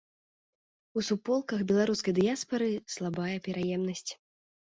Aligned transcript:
У 0.99 1.03
суполках 1.07 1.59
беларускай 1.71 2.13
дыяспары 2.19 2.69
слабая 2.95 3.35
пераемнасць. 3.49 4.11